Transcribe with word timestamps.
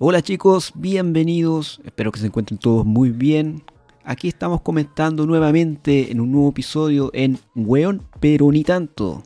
Hola 0.00 0.22
chicos, 0.22 0.70
bienvenidos, 0.76 1.80
espero 1.84 2.12
que 2.12 2.20
se 2.20 2.26
encuentren 2.26 2.56
todos 2.56 2.86
muy 2.86 3.10
bien. 3.10 3.64
Aquí 4.04 4.28
estamos 4.28 4.60
comentando 4.60 5.26
nuevamente 5.26 6.12
en 6.12 6.20
un 6.20 6.30
nuevo 6.30 6.50
episodio 6.50 7.10
en 7.12 7.40
Weón, 7.56 8.06
pero 8.20 8.52
ni 8.52 8.62
tanto. 8.62 9.24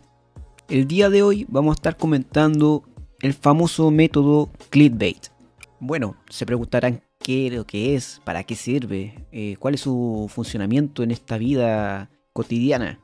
El 0.70 0.88
día 0.88 1.10
de 1.10 1.22
hoy 1.22 1.44
vamos 1.50 1.72
a 1.72 1.74
estar 1.74 1.98
comentando 1.98 2.84
el 3.20 3.34
famoso 3.34 3.90
método 3.90 4.48
clickbait. 4.70 5.26
Bueno, 5.78 6.16
se 6.30 6.46
preguntarán 6.46 7.02
qué 7.18 7.48
es 7.48 7.52
lo 7.52 7.66
que 7.66 7.94
es, 7.94 8.22
para 8.24 8.42
qué 8.44 8.54
sirve, 8.54 9.26
eh, 9.30 9.56
cuál 9.58 9.74
es 9.74 9.82
su 9.82 10.30
funcionamiento 10.34 11.02
en 11.02 11.10
esta 11.10 11.36
vida 11.36 12.08
cotidiana. 12.32 12.98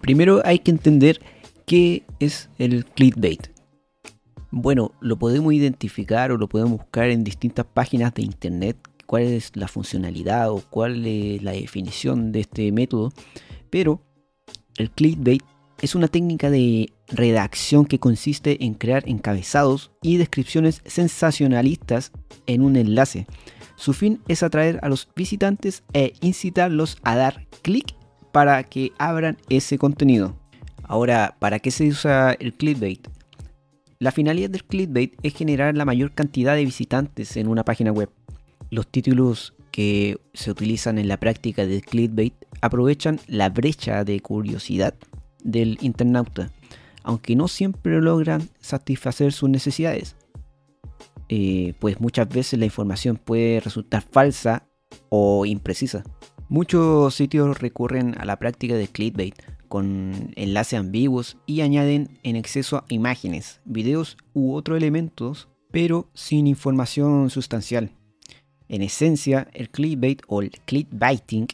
Primero 0.00 0.40
hay 0.46 0.60
que 0.60 0.70
entender 0.70 1.20
qué 1.66 2.04
es 2.20 2.48
el 2.56 2.86
clickbait. 2.86 3.48
Bueno, 4.54 4.92
lo 5.00 5.16
podemos 5.16 5.54
identificar 5.54 6.30
o 6.30 6.36
lo 6.36 6.46
podemos 6.46 6.72
buscar 6.72 7.08
en 7.08 7.24
distintas 7.24 7.64
páginas 7.64 8.12
de 8.12 8.20
internet, 8.20 8.76
cuál 9.06 9.22
es 9.22 9.50
la 9.54 9.66
funcionalidad 9.66 10.50
o 10.50 10.62
cuál 10.68 11.06
es 11.06 11.42
la 11.42 11.52
definición 11.52 12.32
de 12.32 12.40
este 12.40 12.70
método, 12.70 13.14
pero 13.70 14.02
el 14.76 14.90
clickbait 14.90 15.42
es 15.80 15.94
una 15.94 16.06
técnica 16.06 16.50
de 16.50 16.92
redacción 17.08 17.86
que 17.86 17.98
consiste 17.98 18.62
en 18.66 18.74
crear 18.74 19.04
encabezados 19.08 19.90
y 20.02 20.18
descripciones 20.18 20.82
sensacionalistas 20.84 22.12
en 22.46 22.60
un 22.60 22.76
enlace. 22.76 23.26
Su 23.76 23.94
fin 23.94 24.20
es 24.28 24.42
atraer 24.42 24.80
a 24.82 24.90
los 24.90 25.08
visitantes 25.16 25.82
e 25.94 26.12
incitarlos 26.20 26.98
a 27.04 27.16
dar 27.16 27.46
clic 27.62 27.94
para 28.32 28.62
que 28.64 28.92
abran 28.98 29.38
ese 29.48 29.78
contenido. 29.78 30.36
Ahora, 30.82 31.36
¿para 31.38 31.58
qué 31.58 31.70
se 31.70 31.88
usa 31.88 32.34
el 32.34 32.52
clickbait? 32.52 33.08
La 34.02 34.10
finalidad 34.10 34.50
del 34.50 34.64
clickbait 34.64 35.14
es 35.22 35.32
generar 35.32 35.76
la 35.76 35.84
mayor 35.84 36.10
cantidad 36.10 36.56
de 36.56 36.64
visitantes 36.64 37.36
en 37.36 37.46
una 37.46 37.64
página 37.64 37.92
web. 37.92 38.10
Los 38.68 38.88
títulos 38.88 39.54
que 39.70 40.18
se 40.34 40.50
utilizan 40.50 40.98
en 40.98 41.06
la 41.06 41.18
práctica 41.18 41.64
del 41.66 41.82
clickbait 41.82 42.34
aprovechan 42.62 43.20
la 43.28 43.48
brecha 43.48 44.02
de 44.02 44.18
curiosidad 44.18 44.94
del 45.44 45.78
internauta, 45.82 46.50
aunque 47.04 47.36
no 47.36 47.46
siempre 47.46 48.00
logran 48.00 48.48
satisfacer 48.58 49.32
sus 49.32 49.48
necesidades. 49.48 50.16
Eh, 51.28 51.74
pues 51.78 52.00
muchas 52.00 52.28
veces 52.28 52.58
la 52.58 52.64
información 52.64 53.16
puede 53.16 53.60
resultar 53.60 54.02
falsa 54.02 54.66
o 55.10 55.46
imprecisa. 55.46 56.02
Muchos 56.52 57.14
sitios 57.14 57.60
recurren 57.60 58.14
a 58.20 58.26
la 58.26 58.38
práctica 58.38 58.74
del 58.74 58.90
clickbait 58.90 59.34
con 59.68 60.34
enlaces 60.36 60.78
ambiguos 60.78 61.38
y 61.46 61.62
añaden 61.62 62.18
en 62.24 62.36
exceso 62.36 62.84
imágenes, 62.90 63.62
videos 63.64 64.18
u 64.34 64.52
otros 64.52 64.76
elementos, 64.76 65.48
pero 65.70 66.10
sin 66.12 66.46
información 66.46 67.30
sustancial. 67.30 67.92
En 68.68 68.82
esencia, 68.82 69.48
el 69.54 69.70
clickbait 69.70 70.20
o 70.26 70.42
el 70.42 70.50
clickbaiting 70.50 71.46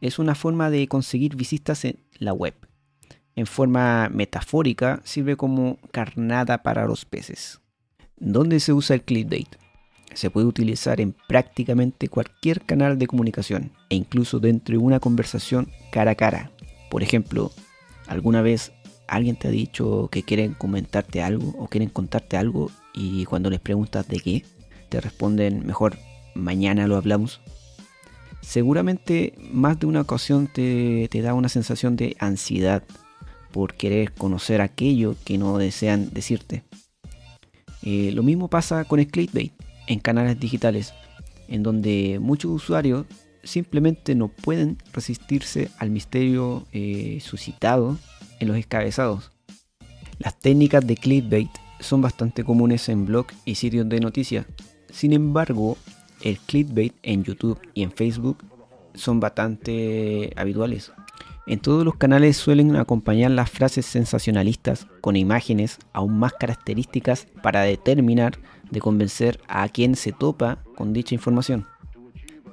es 0.00 0.18
una 0.18 0.34
forma 0.34 0.70
de 0.70 0.88
conseguir 0.88 1.36
visitas 1.36 1.84
en 1.84 1.98
la 2.18 2.32
web. 2.32 2.54
En 3.36 3.44
forma 3.44 4.08
metafórica, 4.08 5.02
sirve 5.04 5.36
como 5.36 5.76
carnada 5.90 6.62
para 6.62 6.86
los 6.86 7.04
peces. 7.04 7.60
¿Dónde 8.16 8.60
se 8.60 8.72
usa 8.72 8.96
el 8.96 9.02
clickbait? 9.02 9.54
Se 10.14 10.30
puede 10.30 10.46
utilizar 10.46 11.00
en 11.00 11.14
prácticamente 11.28 12.08
cualquier 12.08 12.62
canal 12.62 12.98
de 12.98 13.06
comunicación 13.06 13.72
e 13.88 13.94
incluso 13.94 14.40
dentro 14.40 14.72
de 14.72 14.84
una 14.84 15.00
conversación 15.00 15.68
cara 15.90 16.12
a 16.12 16.14
cara 16.14 16.50
por 16.90 17.04
ejemplo, 17.04 17.52
¿alguna 18.08 18.42
vez 18.42 18.72
alguien 19.06 19.36
te 19.36 19.48
ha 19.48 19.50
dicho 19.50 20.08
que 20.10 20.24
quieren 20.24 20.54
comentarte 20.54 21.22
algo 21.22 21.54
o 21.58 21.68
quieren 21.68 21.88
contarte 21.88 22.36
algo 22.36 22.70
y 22.92 23.24
cuando 23.24 23.48
les 23.48 23.60
preguntas 23.60 24.06
de 24.08 24.18
qué, 24.18 24.44
te 24.88 25.00
responden 25.00 25.64
mejor 25.64 25.96
mañana 26.34 26.88
lo 26.88 26.96
hablamos? 26.96 27.40
Seguramente 28.42 29.34
más 29.52 29.78
de 29.78 29.86
una 29.86 30.00
ocasión 30.00 30.48
te, 30.48 31.08
da 31.22 31.32
una 31.32 31.48
sensación 31.48 31.94
de 31.94 32.16
ansiedad 32.18 32.82
por 33.52 33.74
querer 33.74 34.12
conocer 34.12 34.60
aquello 34.60 35.14
que 35.24 35.38
no 35.38 35.58
desean 35.58 36.10
decirte. 36.12 36.64
Eh, 37.82 38.10
lo 38.12 38.22
mismo 38.22 38.48
pasa 38.48 38.84
con 38.84 38.98
el 38.98 39.06
clickbait 39.06 39.52
en 39.86 40.00
canales 40.00 40.38
digitales, 40.38 40.94
en 41.48 41.62
donde 41.62 42.18
muchos 42.20 42.50
usuarios 42.50 43.06
simplemente 43.42 44.14
no 44.14 44.28
pueden 44.28 44.78
resistirse 44.92 45.70
al 45.78 45.90
misterio 45.90 46.66
eh, 46.72 47.18
suscitado 47.20 47.98
en 48.38 48.48
los 48.48 48.56
escabezados. 48.56 49.32
Las 50.18 50.38
técnicas 50.38 50.86
de 50.86 50.96
clickbait 50.96 51.50
son 51.80 52.02
bastante 52.02 52.44
comunes 52.44 52.88
en 52.88 53.06
blogs 53.06 53.34
y 53.44 53.54
sitios 53.54 53.88
de 53.88 54.00
noticias. 54.00 54.46
Sin 54.90 55.12
embargo, 55.12 55.78
el 56.22 56.38
clickbait 56.38 56.94
en 57.02 57.24
YouTube 57.24 57.58
y 57.74 57.82
en 57.82 57.92
Facebook 57.92 58.44
son 58.94 59.20
bastante 59.20 60.32
habituales. 60.36 60.92
En 61.46 61.58
todos 61.58 61.84
los 61.84 61.96
canales 61.96 62.36
suelen 62.36 62.76
acompañar 62.76 63.30
las 63.30 63.50
frases 63.50 63.86
sensacionalistas 63.86 64.86
con 65.00 65.16
imágenes 65.16 65.78
aún 65.92 66.18
más 66.18 66.32
características 66.34 67.26
para 67.42 67.62
determinar 67.62 68.38
de 68.70 68.80
convencer 68.80 69.40
a 69.48 69.68
quien 69.68 69.96
se 69.96 70.12
topa 70.12 70.58
con 70.76 70.92
dicha 70.92 71.14
información. 71.14 71.66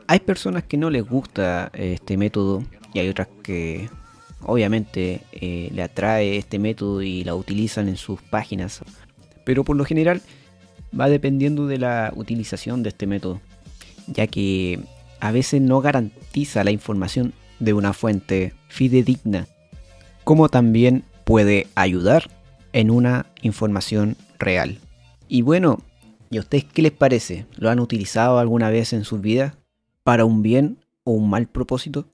Hay 0.07 0.19
personas 0.19 0.63
que 0.63 0.77
no 0.77 0.89
les 0.89 1.07
gusta 1.07 1.69
eh, 1.73 1.93
este 1.95 2.17
método 2.17 2.63
y 2.93 2.99
hay 2.99 3.09
otras 3.09 3.27
que 3.43 3.89
obviamente 4.41 5.21
eh, 5.33 5.69
le 5.73 5.83
atrae 5.83 6.37
este 6.37 6.59
método 6.59 7.01
y 7.01 7.23
la 7.23 7.35
utilizan 7.35 7.89
en 7.89 7.97
sus 7.97 8.21
páginas. 8.21 8.81
Pero 9.43 9.63
por 9.63 9.75
lo 9.75 9.85
general 9.85 10.21
va 10.97 11.09
dependiendo 11.09 11.67
de 11.67 11.77
la 11.77 12.13
utilización 12.15 12.83
de 12.83 12.89
este 12.89 13.05
método, 13.05 13.41
ya 14.07 14.27
que 14.27 14.79
a 15.19 15.31
veces 15.31 15.61
no 15.61 15.81
garantiza 15.81 16.63
la 16.63 16.71
información 16.71 17.33
de 17.59 17.73
una 17.73 17.93
fuente 17.93 18.53
fidedigna, 18.67 19.47
como 20.23 20.49
también 20.49 21.03
puede 21.23 21.67
ayudar 21.75 22.29
en 22.73 22.91
una 22.91 23.27
información 23.41 24.15
real. 24.39 24.79
Y 25.27 25.41
bueno, 25.41 25.79
¿y 26.29 26.37
a 26.37 26.41
ustedes 26.41 26.65
qué 26.65 26.81
les 26.81 26.91
parece? 26.91 27.45
¿Lo 27.55 27.69
han 27.69 27.79
utilizado 27.79 28.39
alguna 28.39 28.69
vez 28.69 28.93
en 28.93 29.03
sus 29.03 29.21
vidas? 29.21 29.53
para 30.07 30.23
un 30.23 30.41
bien 30.41 30.79
o 31.03 31.11
un 31.11 31.29
mal 31.29 31.47
propósito? 31.47 32.05